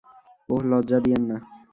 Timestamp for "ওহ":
0.49-0.61